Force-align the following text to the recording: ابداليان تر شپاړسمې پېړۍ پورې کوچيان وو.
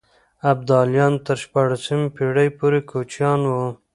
ابداليان 0.51 1.13
تر 1.25 1.35
شپاړسمې 1.43 2.07
پېړۍ 2.15 2.49
پورې 2.59 2.79
کوچيان 2.91 3.39
وو. 3.51 3.67